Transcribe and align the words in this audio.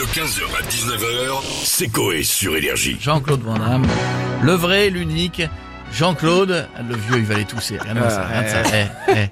De 0.00 0.06
15h 0.06 0.40
à 0.58 0.62
19h, 0.62 1.42
c'est 1.62 1.88
Coé 1.88 2.22
sur 2.22 2.56
Énergie. 2.56 2.96
Jean-Claude 2.98 3.42
Van 3.42 3.58
Damme, 3.58 3.86
le 4.42 4.52
vrai, 4.52 4.88
l'unique, 4.88 5.42
Jean-Claude, 5.92 6.66
le 6.88 6.96
vieux 6.96 7.18
il 7.18 7.24
va 7.26 7.34
les 7.34 7.44
tousser, 7.44 7.76
rien 7.76 7.92
de 7.92 8.08
ça, 8.08 8.24
rien 8.24 8.42
de 8.42 8.48
ça. 8.48 8.62
Eh, 8.72 8.86
eh. 9.08 9.28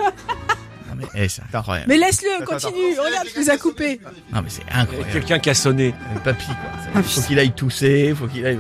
Non 0.91 0.95
mais 0.95 1.04
eh, 1.15 1.27
c'est 1.31 1.41
incroyable. 1.54 1.89
Mais 1.89 1.96
laisse-le, 1.96 2.45
continue. 2.45 2.99
Regarde, 3.03 3.29
je 3.35 3.41
vous 3.41 3.51
ai 3.51 3.57
coupé. 3.57 3.99
Non 4.31 4.43
mais 4.43 4.51
c'est 4.51 4.71
incroyable. 4.71 5.11
Quelqu'un 5.11 5.39
qui 5.39 5.49
a 5.49 5.54
sonné. 5.54 5.95
Le 6.12 6.21
papy 6.21 6.45
quoi. 6.45 7.03
Faut 7.03 7.23
qu'il 7.23 7.39
aille 7.39 7.53
tousser, 7.53 8.14
faut 8.14 8.27
qu'il 8.27 8.45
aille. 8.45 8.59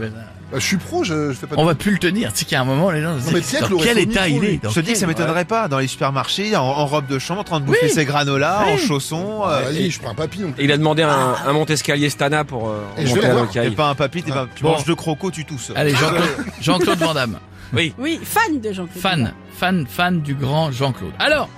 Bah, 0.50 0.58
je 0.58 0.64
suis 0.64 0.76
pro, 0.78 1.04
je, 1.04 1.28
je 1.32 1.36
fais 1.36 1.46
pas 1.46 1.56
de... 1.56 1.60
On 1.60 1.64
va 1.66 1.74
plus 1.74 1.92
le 1.92 1.98
tenir. 1.98 2.32
Tu 2.32 2.38
sais 2.40 2.44
qu'à 2.46 2.60
un 2.60 2.64
moment 2.64 2.90
les 2.90 3.02
gens 3.02 3.20
se 3.20 3.30
mais 3.32 3.40
disent 3.40 3.50
Pierre 3.50 3.68
dans 3.68 3.76
quel 3.76 3.98
état 3.98 4.28
il 4.28 4.42
est. 4.44 4.62
dans 4.62 4.70
Je 4.70 4.76
te 4.76 4.80
dis 4.86 4.92
que 4.92 4.98
ça 4.98 5.06
m'étonnerait 5.06 5.44
pas 5.44 5.68
dans 5.68 5.78
les 5.78 5.86
supermarchés, 5.88 6.56
en, 6.56 6.62
en 6.62 6.86
robe 6.86 7.06
de 7.06 7.18
chambre, 7.18 7.40
en 7.40 7.44
train 7.44 7.60
de 7.60 7.66
bouffer 7.66 7.80
Oui. 7.86 7.90
ses 7.90 8.04
granolas, 8.06 8.62
Oui. 8.66 8.72
en 8.72 8.76
chaussons. 8.78 9.42
Ah, 9.44 9.50
euh, 9.56 9.62
Vas-y, 9.64 9.90
je 9.90 10.00
prends 10.00 10.10
un 10.12 10.52
Et 10.58 10.64
il 10.64 10.72
a 10.72 10.78
demandé 10.78 11.02
un, 11.02 11.34
un 11.46 11.52
monte-escalier 11.52 12.08
Stana 12.08 12.44
pour 12.44 12.68
euh, 12.70 12.80
Et 12.96 13.02
je 13.04 13.08
monter 13.10 13.20
vais 13.20 13.26
à 13.26 13.32
voir. 13.34 13.50
T'es 13.50 13.58
l'Ocaille. 13.58 13.74
pas 13.76 13.88
un 13.90 13.94
papy, 13.94 14.22
t'es 14.22 14.32
pas, 14.32 14.46
tu 14.54 14.62
Bon. 14.62 14.70
manges 14.72 14.84
de 14.84 14.94
croco, 14.94 15.30
tu 15.30 15.44
tousses. 15.44 15.70
Allez 15.76 15.94
Jean-Claude 15.94 16.22
Jean-Claude 16.62 16.98
Van 16.98 17.12
Damme. 17.14 17.38
Oui. 17.74 17.92
Oui, 17.98 18.18
fan 18.24 18.58
de 18.60 18.72
Jean-Claude. 18.72 19.02
Fan, 19.02 19.32
fan, 19.54 19.86
fan 19.86 20.22
du 20.22 20.34
grand 20.34 20.72
Jean-Claude. 20.72 21.12
Alors, 21.18 21.50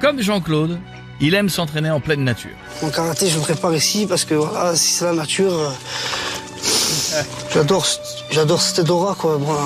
comme 0.00 0.20
Jean-Claude, 0.20 0.80
il 1.20 1.34
aime 1.34 1.48
s'entraîner 1.48 1.90
en 1.92 2.00
pleine 2.00 2.24
nature. 2.24 2.50
Mon 2.82 2.90
karaté, 2.90 3.28
je 3.28 3.36
le 3.36 3.42
prépare 3.42 3.72
ici 3.72 4.06
parce 4.08 4.24
que 4.24 4.34
voilà, 4.34 4.74
si 4.74 4.94
c'est 4.94 5.04
la 5.04 5.12
nature, 5.12 5.52
euh, 5.52 5.68
j'adore, 7.52 7.86
j'adore 8.30 8.60
cette 8.62 8.88
aura 8.90 9.14
quoi. 9.14 9.38
Moi, 9.38 9.58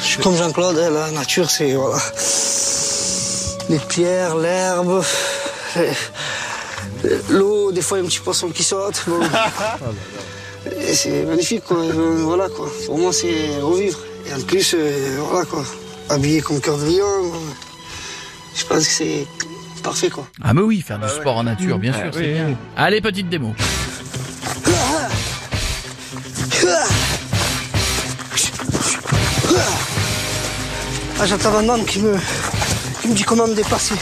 je 0.00 0.06
suis 0.06 0.18
comme 0.22 0.36
Jean-Claude, 0.36 0.78
hein, 0.78 0.90
la 0.90 1.10
nature, 1.10 1.50
c'est 1.50 1.72
voilà, 1.74 1.98
les 3.68 3.78
pierres, 3.78 4.36
l'herbe, 4.36 5.02
les- 5.76 5.90
l'eau, 7.30 7.72
des 7.72 7.82
fois 7.82 7.98
il 7.98 8.00
y 8.00 8.04
a 8.04 8.06
un 8.06 8.08
petit 8.08 8.20
poisson 8.20 8.48
qui 8.48 8.62
saute. 8.62 9.02
bon. 9.06 9.20
C'est 10.92 11.22
magnifique 11.24 11.64
quoi. 11.64 11.78
euh, 11.78 12.22
Voilà 12.24 12.48
quoi. 12.48 12.68
Pour 12.86 12.98
moi, 12.98 13.12
c'est 13.12 13.60
revivre. 13.60 13.98
Et 14.28 14.34
en 14.34 14.40
plus, 14.44 14.74
euh, 14.76 15.18
voilà 15.30 15.44
quoi, 15.44 15.62
habillé 16.10 16.40
comme 16.40 16.60
cœur 16.60 16.76
de 16.78 16.84
lion. 16.86 17.04
euh, 17.06 17.38
Je 18.56 18.64
pense 18.64 18.84
que 18.86 18.92
c'est 18.92 19.26
parfait 19.82 20.10
quoi. 20.10 20.26
Ah 20.42 20.52
mais 20.54 20.62
oui, 20.62 20.80
faire 20.80 20.98
du 20.98 21.08
sport 21.08 21.36
en 21.36 21.44
nature, 21.44 21.78
bien 21.78 21.92
sûr, 21.92 22.10
c'est 22.12 22.32
bien. 22.32 22.56
Allez, 22.76 23.00
petite 23.00 23.28
démo. 23.28 23.54
Ah, 31.20 31.26
j'attends 31.26 31.56
un 31.58 31.68
homme 31.68 31.84
qui 31.84 32.00
me, 32.00 32.16
qui 33.00 33.08
me 33.08 33.14
dit 33.14 33.22
comment 33.22 33.46
me 33.46 33.54
dépasser. 33.54 33.94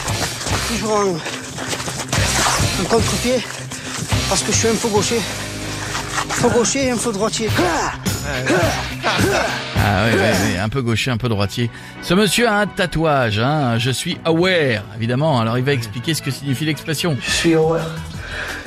Toujours 0.69 0.99
un, 0.99 2.83
un 2.83 2.85
contre-pied, 2.89 3.45
parce 4.29 4.43
que 4.43 4.53
je 4.53 4.59
suis 4.59 4.69
un 4.69 4.75
faux 4.75 4.89
gaucher. 4.89 5.21
Faux 6.29 6.51
gaucher 6.51 6.87
et 6.87 6.91
un 6.91 6.97
faux 6.97 7.13
droitier. 7.13 7.49
Ah 9.77 10.07
oui, 10.07 10.13
oui, 10.15 10.29
oui, 10.47 10.59
un 10.59 10.69
peu 10.69 10.83
gaucher, 10.83 11.11
un 11.11 11.17
peu 11.19 11.29
droitier. 11.29 11.71
Ce 12.03 12.15
monsieur 12.15 12.49
a 12.49 12.55
un 12.61 12.67
tatouage, 12.67 13.39
hein. 13.39 13.79
Je 13.79 13.91
suis 13.91 14.19
aware, 14.25 14.83
évidemment. 14.97 15.41
Alors 15.41 15.59
il 15.59 15.65
va 15.65 15.73
expliquer 15.73 16.15
ce 16.15 16.23
que 16.23 16.31
signifie 16.31 16.65
l'expression. 16.65 17.17
Je 17.21 17.31
suis 17.31 17.55
horreur. 17.55 17.87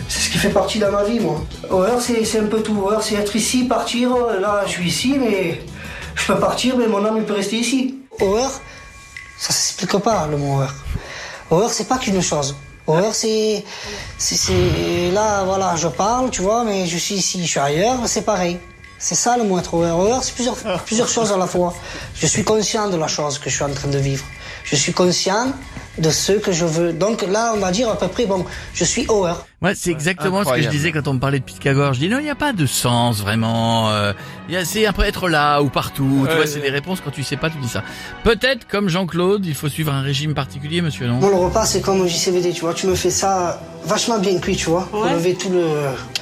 C'est 0.07 0.19
ce 0.21 0.29
qui 0.29 0.37
fait 0.37 0.49
partie 0.49 0.79
de 0.79 0.85
ma 0.85 1.03
vie, 1.03 1.19
moi. 1.19 1.43
Horreur, 1.69 1.99
c'est 1.99 2.39
un 2.39 2.45
peu 2.45 2.61
tout. 2.61 2.79
Horreur, 2.79 3.03
c'est 3.03 3.15
être 3.15 3.35
ici, 3.35 3.65
partir. 3.65 4.09
Là, 4.39 4.63
je 4.65 4.71
suis 4.71 4.87
ici, 4.87 5.17
mais 5.19 5.65
je 6.27 6.33
peux 6.33 6.39
partir, 6.39 6.75
mais 6.77 6.87
mon 6.87 7.03
âme, 7.05 7.17
il 7.17 7.23
peut 7.23 7.33
rester 7.35 7.57
ici. 7.57 7.95
Horreur, 8.19 8.51
ça 9.37 9.53
s'explique 9.53 9.97
pas, 10.03 10.27
le 10.27 10.37
mot 10.37 10.55
horreur. 10.55 10.73
Horreur, 11.49 11.71
c'est 11.71 11.85
pas 11.87 11.97
qu'une 11.97 12.21
chose. 12.21 12.55
Horreur, 12.85 13.13
c'est. 13.15 13.63
c'est- 14.17 15.11
Là, 15.11 15.43
voilà, 15.45 15.75
je 15.77 15.87
parle, 15.87 16.29
tu 16.29 16.41
vois, 16.41 16.63
mais 16.65 16.85
je 16.85 16.97
suis 16.97 17.15
ici, 17.15 17.41
je 17.45 17.47
suis 17.49 17.59
ailleurs, 17.59 17.99
c'est 18.07 18.23
pareil. 18.23 18.57
C'est 18.99 19.15
ça 19.15 19.37
le 19.37 19.43
mot 19.43 19.57
être 19.59 19.73
horreur. 19.75 19.97
Horreur, 19.99 20.23
c'est 20.23 20.33
plusieurs, 20.33 20.55
plusieurs 20.85 21.07
choses 21.07 21.31
à 21.31 21.37
la 21.37 21.47
fois. 21.47 21.73
Je 22.15 22.25
suis 22.25 22.43
conscient 22.43 22.89
de 22.89 22.97
la 22.97 23.07
chose 23.07 23.37
que 23.39 23.49
je 23.49 23.55
suis 23.55 23.63
en 23.63 23.69
train 23.73 23.87
de 23.89 23.97
vivre. 23.99 24.25
Je 24.69 24.75
suis 24.75 24.93
conscient 24.93 25.53
de 25.97 26.11
ce 26.11 26.33
que 26.33 26.51
je 26.51 26.65
veux. 26.65 26.93
Donc 26.93 27.23
là, 27.23 27.53
on 27.55 27.59
va 27.59 27.71
dire 27.71 27.89
à 27.89 27.97
peu 27.97 28.07
près, 28.07 28.25
bon, 28.27 28.45
je 28.73 28.83
suis 28.83 29.05
horreur. 29.07 29.47
Ouais, 29.63 29.73
c'est 29.75 29.89
exactement 29.89 30.43
ce 30.43 30.51
que 30.51 30.61
je 30.61 30.69
disais 30.69 30.91
quand 30.91 31.07
on 31.07 31.13
me 31.15 31.19
parlait 31.19 31.39
de 31.39 31.43
Pythagore. 31.43 31.93
Je 31.93 31.99
dis 31.99 32.07
non, 32.09 32.19
il 32.19 32.23
n'y 32.25 32.29
a 32.29 32.35
pas 32.35 32.53
de 32.53 32.67
sens 32.67 33.19
vraiment. 33.21 33.89
Euh, 33.89 34.13
il 34.47 34.53
y 34.53 34.57
a- 34.57 34.63
c'est 34.65 34.85
un 34.85 34.93
peu 34.93 35.01
être 35.03 35.27
là 35.29 35.61
ou 35.63 35.69
partout. 35.69 36.25
tu 36.27 36.31
vois, 36.31 36.41
ouais. 36.41 36.45
c'est 36.47 36.59
des 36.59 36.69
réponses 36.69 36.99
quand 37.03 37.09
tu 37.09 37.23
sais 37.23 37.37
pas, 37.37 37.49
tu 37.49 37.57
dis 37.57 37.67
ça. 37.69 37.81
Peut-être 38.23 38.67
comme 38.67 38.89
Jean-Claude, 38.89 39.43
il 39.47 39.55
faut 39.55 39.69
suivre 39.69 39.91
un 39.91 40.01
régime 40.01 40.35
particulier, 40.35 40.81
monsieur, 40.81 41.07
non? 41.07 41.15
Moi, 41.15 41.29
le 41.31 41.35
repas, 41.37 41.65
c'est 41.65 41.81
comme 41.81 42.01
au 42.01 42.07
JCVD, 42.07 42.51
tu 42.51 42.61
vois. 42.61 42.75
Tu 42.75 42.85
me 42.85 42.93
fais 42.93 43.09
ça 43.09 43.59
vachement 43.85 44.19
bien 44.19 44.37
cuit, 44.37 44.55
tu 44.57 44.69
vois. 44.69 44.87
Ouais. 44.93 45.09
Enlever 45.09 45.33
tout 45.33 45.49
le, 45.49 45.65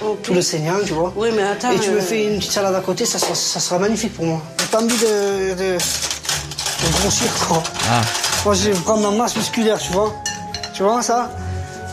Ok. 0.07 0.22
tout 0.22 0.33
le 0.33 0.41
saignant, 0.41 0.75
tu 0.85 0.94
vois. 0.94 1.12
Oui, 1.17 1.29
mais 1.35 1.41
attends. 1.44 1.72
Et 1.72 1.79
tu 1.79 1.89
me 1.89 1.97
euh, 1.97 2.01
fais 2.01 2.23
une 2.31 2.38
petite 2.38 2.51
salade 2.53 2.75
à 2.75 2.79
côté, 2.79 3.03
ça 3.06 3.19
sera, 3.19 3.35
ça 3.35 3.59
sera 3.59 3.77
magnifique 3.79 4.13
pour 4.13 4.23
moi. 4.25 4.41
J'ai 4.62 4.67
pas 4.67 4.81
envie 4.81 4.95
de, 4.95 5.50
de, 5.56 5.73
de 5.73 6.91
grossir, 7.01 7.27
quoi. 7.50 7.62
Ah, 7.91 8.01
Moi, 8.45 8.53
je 8.53 8.69
vais 8.69 8.75
prendre 8.79 9.09
ma 9.11 9.17
masse 9.17 9.35
musculaire, 9.35 9.79
tu 9.79 9.91
vois. 9.91 10.13
Tu 10.73 10.83
vois, 10.83 11.01
ça? 11.01 11.31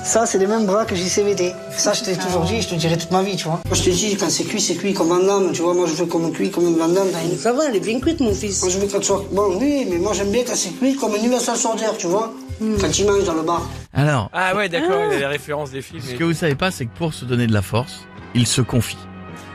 Ça, 0.05 0.27
c'est 0.27 0.39
les 0.39 0.47
mêmes 0.49 0.67
bras 0.67 0.85
que 0.85 0.95
JCVD. 0.95 1.53
Ça, 1.71 1.93
je 1.93 2.03
t'ai 2.03 2.17
toujours 2.17 2.43
dit, 2.43 2.61
je 2.61 2.69
te 2.69 2.75
dirai 2.75 2.99
toute 2.99 3.11
ma 3.13 3.23
vie, 3.23 3.37
tu 3.37 3.45
vois. 3.45 3.61
Moi, 3.65 3.75
je 3.75 3.83
te 3.85 3.91
dis, 3.91 4.17
quand 4.17 4.29
c'est 4.29 4.45
cuit, 4.45 4.61
c'est 4.61 4.75
cuit 4.75 4.93
comme 4.93 5.09
Van 5.09 5.21
Damme, 5.25 5.53
tu 5.53 5.63
vois. 5.63 5.73
Moi, 5.75 5.87
je 5.87 5.95
veux 5.95 6.07
comme 6.07 6.31
cuit 6.33 6.51
comme 6.51 6.67
une- 6.67 7.39
Ça 7.39 7.53
va, 7.53 7.63
elle 7.69 7.77
est 7.77 7.81
bien 7.81 8.01
cuite, 8.01 8.21
mon 8.21 8.35
fils. 8.35 8.61
Moi, 8.63 8.71
je 8.71 8.79
veux 8.79 8.87
qu'elle 8.87 9.05
soit... 9.05 9.25
Bon, 9.33 9.57
oui, 9.61 9.87
mais 9.89 9.99
moi, 9.99 10.13
j'aime 10.13 10.31
bien 10.31 10.43
quand 10.47 10.57
c'est 10.57 10.71
cuit 10.79 10.97
comme 10.97 11.13
un 11.15 11.19
universal 11.19 11.57
soldier, 11.57 11.87
tu 11.99 12.09
vois. 12.09 12.33
Quand 12.81 12.99
il 12.99 13.07
mange 13.07 13.25
dans 13.25 13.35
le 13.35 13.43
bar. 13.43 13.63
alors, 13.95 14.29
Ah 14.33 14.55
ouais, 14.55 14.69
d'accord, 14.69 15.03
il 15.11 15.15
a 15.15 15.19
les 15.21 15.27
références 15.27 15.71
des 15.71 15.83
films. 15.83 16.03
ce 16.07 16.13
et- 16.13 16.17
que 16.17 16.23
vous 16.25 16.35
savez 16.35 16.55
pas, 16.55 16.71
c'est 16.71 16.85
que 16.87 16.97
pour 16.97 17.13
se 17.15 17.25
donner 17.25 17.47
de 17.47 17.53
la 17.53 17.63
force, 17.63 18.01
il 18.35 18.47
se 18.47 18.61
confie. 18.61 18.99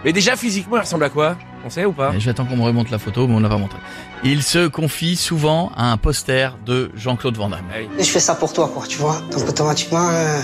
Mais 0.05 0.13
déjà, 0.13 0.35
physiquement, 0.35 0.77
il 0.77 0.81
ressemble 0.81 1.03
à 1.03 1.09
quoi 1.09 1.35
On 1.65 1.69
sait 1.69 1.85
ou 1.85 1.91
pas 1.91 2.11
J'attends 2.19 2.45
qu'on 2.45 2.55
me 2.57 2.63
remonte 2.63 2.89
la 2.91 2.99
photo, 2.99 3.27
mais 3.27 3.35
on 3.35 3.39
l'a 3.39 3.49
pas 3.49 3.57
montré. 3.57 3.77
Il 4.23 4.43
se 4.43 4.67
confie 4.67 5.15
souvent 5.15 5.71
à 5.75 5.91
un 5.91 5.97
poster 5.97 6.55
de 6.65 6.91
Jean-Claude 6.95 7.35
Van 7.37 7.49
Damme. 7.49 7.65
Ah 7.71 7.77
oui. 7.79 7.89
Je 7.99 8.03
fais 8.09 8.19
ça 8.19 8.35
pour 8.35 8.53
toi, 8.53 8.69
quoi, 8.73 8.85
tu 8.87 8.97
vois. 8.99 9.17
Donc 9.31 9.47
automatiquement, 9.49 10.07
euh, 10.09 10.39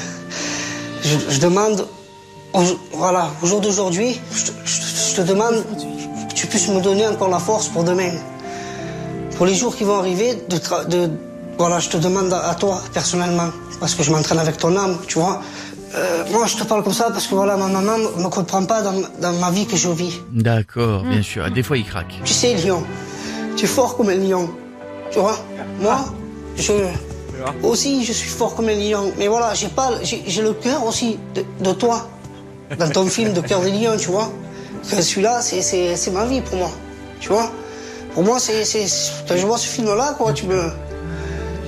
je, 1.04 1.18
je 1.30 1.40
demande, 1.40 1.88
au, 2.54 2.62
voilà, 2.94 3.30
au 3.42 3.46
jour 3.46 3.62
d'aujourd'hui, 3.62 4.20
je, 4.34 4.44
te- 4.46 4.52
je- 4.66 5.12
je 5.12 5.16
te 5.16 5.22
demande 5.22 5.64
que 6.30 6.34
tu 6.34 6.48
puisses 6.48 6.68
me 6.70 6.82
donner 6.82 7.08
encore 7.08 7.30
la 7.30 7.40
force 7.40 7.68
pour 7.68 7.84
demain. 7.84 8.12
Pour 9.38 9.46
les 9.46 9.56
jours 9.56 9.76
qui 9.76 9.84
vont 9.84 9.98
arriver, 10.00 10.36
de, 10.50 10.58
tra- 10.58 10.88
de 10.88 11.10
voilà, 11.58 11.80
je 11.80 11.90
te 11.90 11.98
demande 11.98 12.32
à, 12.34 12.50
à 12.50 12.56
toi 12.56 12.82
personnellement, 12.94 13.50
parce 13.80 13.94
que 13.96 14.04
je 14.04 14.12
m'entraîne 14.12 14.40
avec 14.40 14.58
ton 14.58 14.76
âme, 14.76 14.98
tu 15.08 15.20
vois. 15.20 15.42
Euh, 15.96 16.24
moi, 16.32 16.48
je 16.48 16.56
te 16.56 16.64
parle 16.64 16.84
comme 16.84 16.94
ça 16.94 17.10
parce 17.12 17.28
que 17.28 17.36
voilà, 17.36 17.56
ma 17.56 17.68
maman 17.68 17.98
me 18.18 18.28
comprend 18.30 18.64
pas 18.66 18.82
dans, 18.82 18.96
dans 19.22 19.34
ma 19.34 19.52
vie 19.52 19.66
que 19.68 19.76
je 19.78 19.90
vis. 19.90 20.20
D'accord, 20.32 21.04
bien 21.04 21.22
sûr. 21.22 21.50
Des 21.52 21.62
fois, 21.64 21.78
il 21.78 21.86
craque. 21.86 22.16
Tu 22.24 22.34
sais, 22.34 22.56
lion, 22.56 22.84
tu 23.56 23.66
es 23.66 23.68
fort 23.68 23.96
comme 23.96 24.10
un 24.10 24.16
lion. 24.16 24.50
Tu 25.12 25.20
vois? 25.20 25.38
Moi, 25.82 26.04
je. 26.56 26.74
Aussi, 27.62 28.04
je 28.06 28.14
suis 28.14 28.30
fort 28.30 28.56
comme 28.56 28.70
un 28.70 28.76
lion. 28.76 29.12
Mais 29.20 29.28
voilà, 29.28 29.54
j'ai 29.54 29.68
pas, 29.68 29.92
j'ai 30.04 30.42
le 30.42 30.54
cœur 30.54 30.86
aussi 30.86 31.20
de, 31.36 31.44
de 31.64 31.72
toi. 31.74 32.08
Dans 32.80 32.90
ton 32.90 33.06
film 33.06 33.34
de 33.34 33.42
Cœur 33.42 33.60
des 33.62 33.72
lions, 33.72 33.98
tu 34.00 34.08
vois. 34.10 34.32
Que 34.90 35.00
celui-là, 35.02 35.42
c'est- 35.42 36.12
ma 36.12 36.26
vie 36.26 36.42
pour 36.42 36.58
moi. 36.58 36.72
Tu 37.20 37.30
vois? 37.30 37.52
Pour 38.16 38.24
moi, 38.24 38.40
c'est. 38.40 38.66
c'est- 38.66 38.88
Quand 39.28 39.36
je 39.38 39.46
vois 39.46 39.58
ce 39.60 39.68
film-là, 39.68 40.16
quoi, 40.18 40.34
tu 40.34 40.46
me. 40.48 40.72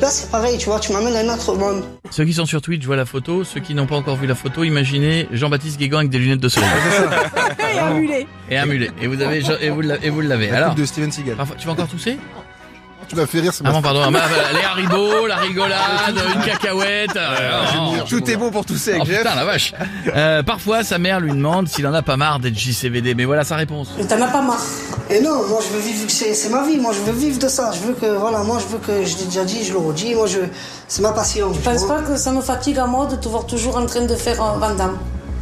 Là, 0.01 0.09
c'est 0.09 0.29
pareil, 0.29 0.57
tu 0.57 0.65
vois, 0.65 0.79
tu 0.79 0.91
m'amènes 0.91 1.15
à 1.15 1.19
un 1.31 1.35
autre 1.35 1.55
monde. 1.55 1.83
Ceux 2.11 2.25
qui 2.25 2.33
sont 2.33 2.45
sur 2.45 2.61
Twitch 2.61 2.83
voient 2.85 2.97
la 2.97 3.05
photo. 3.05 3.43
Ceux 3.43 3.61
qui 3.61 3.73
n'ont 3.73 3.85
pas 3.85 3.95
encore 3.95 4.17
vu 4.17 4.27
la 4.27 4.35
photo, 4.35 4.63
imaginez 4.63 5.27
Jean-Baptiste 5.31 5.79
Guégan 5.79 5.99
avec 5.99 6.09
des 6.09 6.19
lunettes 6.19 6.41
de 6.41 6.49
soleil 6.49 6.69
Et 7.73 7.79
un 7.79 7.93
mulet. 7.93 8.27
et 8.49 8.57
un 8.57 8.65
mulet. 8.65 8.91
Et 9.01 9.07
vous 9.07 9.21
avez, 9.21 9.39
et 9.61 9.69
vous 9.69 9.81
l'avez, 9.81 10.05
et 10.07 10.09
vous 10.09 10.21
l'avez. 10.21 10.47
La 10.49 10.57
Alors, 10.57 10.75
de 10.75 10.85
Steven 10.85 11.11
Seagal. 11.11 11.35
parfois, 11.35 11.55
tu 11.57 11.65
vas 11.65 11.73
encore 11.73 11.87
tousser? 11.87 12.17
Tu 13.07 13.15
m'as 13.15 13.25
fait 13.25 13.39
rire, 13.39 13.53
c'est 13.53 13.63
Ah 13.65 13.79
pardon. 13.81 14.01
Ah, 14.05 14.11
bah, 14.11 14.19
les 14.53 14.63
haribots, 14.63 15.27
la 15.27 15.35
rigolade, 15.37 16.15
une 16.35 16.41
cacahuète. 16.41 17.15
euh, 17.15 17.61
oh, 17.77 18.03
Tout 18.09 18.29
est 18.29 18.35
bon 18.35 18.51
pour 18.51 18.65
tousser 18.65 18.91
oh, 18.93 19.01
avec 19.01 19.07
Jeff. 19.07 19.19
putain, 19.23 19.35
la 19.35 19.45
vache. 19.45 19.73
Euh, 20.15 20.43
parfois, 20.43 20.83
sa 20.83 20.97
mère 20.97 21.19
lui 21.19 21.31
demande 21.31 21.67
s'il 21.67 21.85
en 21.87 21.93
a 21.93 22.01
pas 22.01 22.17
marre 22.17 22.39
d'être 22.39 22.57
JCVD. 22.57 23.13
Mais 23.15 23.25
voilà 23.25 23.43
sa 23.43 23.55
réponse. 23.55 23.89
Mais 23.97 24.05
t'en 24.05 24.19
as 24.21 24.27
pas 24.27 24.41
marre. 24.41 24.61
Et 25.09 25.21
non, 25.21 25.47
moi 25.47 25.59
je 25.61 25.73
veux 25.75 25.81
vivre, 25.81 26.09
c'est 26.09 26.33
c'est 26.33 26.49
ma 26.49 26.65
vie, 26.65 26.77
moi 26.77 26.91
je 26.93 26.99
veux 27.01 27.17
vivre 27.17 27.37
de 27.37 27.47
ça. 27.47 27.71
Je 27.73 27.87
veux 27.87 27.93
que, 27.93 28.17
voilà, 28.17 28.39
moi 28.39 28.57
je 28.59 28.65
veux 28.65 28.79
que, 28.79 29.05
je 29.05 29.17
l'ai 29.17 29.25
déjà 29.25 29.43
dit, 29.45 29.63
je 29.63 29.71
le 29.73 29.77
redis, 29.79 30.15
moi 30.15 30.25
je, 30.25 30.39
c'est 30.87 31.01
ma 31.03 31.11
passion. 31.11 31.53
Je 31.53 31.59
tu 31.59 31.63
pense 31.63 31.85
pas 31.85 32.01
que 32.01 32.17
ça 32.17 32.31
me 32.31 32.41
fatigue 32.41 32.79
à 32.79 32.87
moi 32.87 33.05
de 33.05 33.15
te 33.15 33.27
voir 33.27 33.45
toujours 33.45 33.77
en 33.77 33.85
train 33.85 34.05
de 34.05 34.15
faire 34.15 34.41
un 34.41 34.57
Van 34.57 34.73
Damme? 34.73 34.97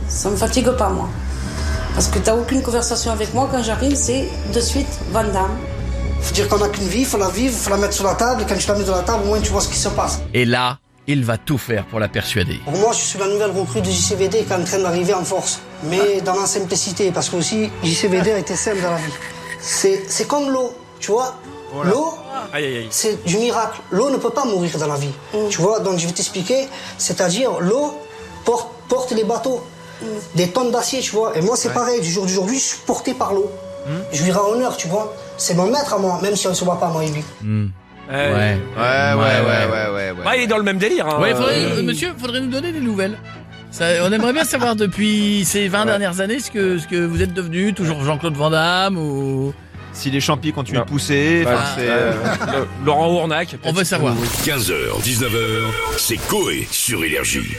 Ça 0.10 0.30
me 0.30 0.36
fatigue 0.36 0.70
pas, 0.72 0.90
moi. 0.90 1.08
Parce 1.94 2.08
que 2.08 2.20
t'as 2.20 2.36
aucune 2.36 2.62
conversation 2.62 3.12
avec 3.12 3.34
moi. 3.34 3.48
Quand 3.52 3.64
j'arrive, 3.64 3.96
c'est 3.96 4.28
de 4.54 4.60
suite 4.60 4.88
Van 5.12 5.24
Damme. 6.24 6.30
Faut 6.30 6.34
dire 6.34 6.48
qu'on 6.48 6.62
a 6.62 6.70
qu'une 6.70 6.88
vie, 6.88 7.06
faut 7.06 7.18
la 7.18 7.30
vivre, 7.30 7.56
faut 7.56 7.70
la 7.70 7.78
mettre 7.78 7.94
sur 7.94 8.06
la 8.06 8.16
table, 8.16 8.42
et 8.42 8.46
quand 8.46 8.58
tu 8.58 8.68
la 8.68 8.76
mets 8.76 8.86
sur 8.86 8.96
la 8.96 9.02
table, 9.04 9.24
au 9.24 9.28
moins 9.28 9.40
tu 9.42 9.52
vois 9.52 9.62
ce 9.62 9.68
qui 9.70 9.78
se 9.78 9.90
passe. 9.90 10.20
Et 10.34 10.46
là, 10.46 10.80
il 11.06 11.24
va 11.26 11.38
tout 11.38 11.58
faire 11.58 11.86
pour 11.86 12.00
la 12.00 12.08
persuader. 12.08 12.60
Pour 12.64 12.78
moi, 12.78 12.92
je 12.94 13.00
suis 13.00 13.20
la 13.20 13.28
nouvelle 13.28 13.52
recrue 13.52 13.82
du 13.82 13.92
JCVD 13.92 14.44
qui 14.46 14.52
est 14.52 14.56
en 14.56 14.64
train 14.64 14.80
d'arriver 14.80 15.14
en 15.14 15.26
force. 15.26 15.60
Mais 15.84 16.22
dans 16.22 16.36
la 16.40 16.46
simplicité, 16.46 17.12
parce 17.12 17.30
que 17.30 17.36
aussi, 17.36 17.70
JCVD 17.84 18.32
a 18.32 18.38
été 18.40 18.56
simple 18.56 18.82
dans 18.82 18.92
la 18.92 18.98
vie. 18.98 19.12
C'est 19.60 20.04
c'est 20.08 20.28
comme 20.28 20.50
l'eau, 20.50 20.74
tu 21.00 21.12
vois. 21.12 21.36
L'eau, 21.84 22.14
c'est 22.92 23.24
du 23.26 23.38
miracle. 23.38 23.82
L'eau 23.92 24.10
ne 24.12 24.18
peut 24.18 24.30
pas 24.30 24.46
mourir 24.46 24.78
dans 24.78 24.88
la 24.88 24.96
vie. 24.96 25.14
Tu 25.50 25.60
vois, 25.62 25.80
donc 25.80 25.98
je 25.98 26.06
vais 26.06 26.14
t'expliquer. 26.14 26.70
C'est-à-dire, 26.98 27.60
l'eau 27.60 28.00
porte, 28.46 28.70
porte 28.88 29.12
les 29.12 29.24
bateaux. 29.24 29.62
des 30.36 30.50
tonnes 30.50 30.72
d'acier, 30.72 31.00
tu 31.00 31.12
vois. 31.12 31.36
Et 31.38 31.42
moi, 31.42 31.56
c'est 31.56 31.74
pareil, 31.74 32.00
du 32.02 32.10
jour 32.12 32.26
d'aujourd'hui, 32.26 32.60
je 32.60 32.64
suis 32.64 32.78
porté 32.86 33.14
par 33.14 33.34
l'eau. 33.34 33.50
Je 34.12 34.24
lui 34.24 34.32
rends 34.32 34.50
honneur, 34.52 34.76
tu 34.78 34.88
vois. 34.88 35.16
C'est 35.38 35.56
mon 35.56 35.66
maître 35.68 35.94
à 35.94 35.98
moi, 35.98 36.20
même 36.22 36.36
si 36.36 36.48
on 36.48 36.52
ne 36.52 36.56
se 36.56 36.64
voit 36.64 36.80
pas, 36.80 36.88
moi 36.90 37.04
et 37.04 37.10
lui. 37.10 37.24
Hmm. 37.42 37.68
Ouais. 38.10 38.16
Ouais. 38.16 38.32
Ouais, 38.34 38.34
ouais, 38.36 39.18
ouais, 39.18 39.72
ouais, 39.72 39.94
ouais, 39.94 40.12
ouais. 40.12 40.24
Bah, 40.24 40.36
il 40.36 40.44
est 40.44 40.48
dans 40.48 40.58
le 40.58 40.64
même 40.64 40.78
délire. 40.78 41.08
Hein. 41.08 41.20
Ouais, 41.22 41.34
faudrait, 41.34 41.56
Euh, 41.64 41.84
monsieur, 41.84 42.14
faudrait 42.18 42.42
nous 42.42 42.50
donner 42.50 42.72
des 42.72 42.80
nouvelles. 42.82 43.18
Ça, 43.72 43.86
on 44.04 44.12
aimerait 44.12 44.34
bien 44.34 44.44
savoir 44.44 44.76
depuis 44.76 45.44
ces 45.46 45.68
20 45.68 45.86
dernières 45.86 46.20
années 46.20 46.40
ce 46.40 46.52
que, 46.52 46.78
ce 46.78 46.88
que 46.88 47.04
vous 47.06 47.22
êtes 47.24 47.34
devenu, 47.34 47.74
toujours 47.74 48.04
Jean-Claude 48.04 48.36
Van 48.36 48.50
Damme 48.52 48.98
ou... 48.98 49.54
Si 49.94 50.10
les 50.12 50.22
champis 50.22 50.52
continuent 50.52 50.80
de 50.80 50.84
pousser, 50.84 51.44
bah, 51.44 51.52
enfin, 51.56 51.64
c'est... 51.78 51.88
euh, 51.88 52.12
euh, 52.50 52.66
Laurent 52.86 53.12
Ournac. 53.14 53.56
On 53.64 53.72
veut 53.72 53.84
savoir. 53.84 54.16
15h, 54.44 54.74
19h, 55.04 55.62
c'est 55.98 56.18
Coé 56.28 56.68
sur 56.72 57.04
Énergie. 57.04 57.56